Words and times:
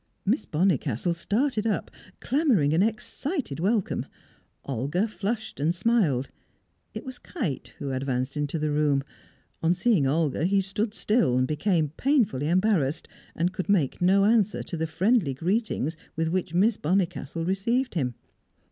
Miss 0.25 0.47
Bonnicastle 0.47 1.13
started 1.13 1.67
up, 1.67 1.91
clamouring 2.21 2.73
an 2.73 2.81
excited 2.81 3.59
welcome. 3.59 4.07
Olga 4.65 5.07
flushed 5.07 5.59
and 5.59 5.75
smiled. 5.75 6.31
It 6.95 7.05
was 7.05 7.19
Kite 7.19 7.75
who 7.77 7.91
advanced 7.91 8.35
into 8.35 8.57
the 8.57 8.71
room; 8.71 9.03
on 9.61 9.75
seeing 9.75 10.07
Olga 10.07 10.45
he 10.45 10.59
stood 10.59 10.95
still, 10.95 11.39
became 11.45 11.89
painfully 11.97 12.49
embarrassed, 12.49 13.07
and 13.35 13.53
could 13.53 13.69
make 13.69 14.01
no 14.01 14.25
answer 14.25 14.63
to 14.63 14.75
the 14.75 14.87
friendly 14.87 15.35
greetings 15.35 15.95
with 16.15 16.29
which 16.29 16.55
Miss 16.55 16.77
Bonnicastle 16.77 17.45
received 17.45 17.93
him. 17.93 18.15